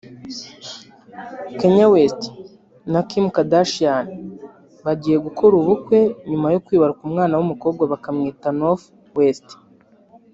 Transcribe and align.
Kanye 1.59 1.85
West 1.93 2.21
na 2.91 3.01
Kim 3.09 3.25
Kardashian 3.35 4.05
bagiye 4.85 5.17
gukora 5.25 5.53
ubukwe 5.61 5.99
nyuma 6.29 6.47
yo 6.53 6.61
kwibaruka 6.65 7.01
umwana 7.07 7.33
w’umukobwa 7.35 7.83
bakamwita 7.91 8.47
Norht 8.59 8.85
West 9.17 9.47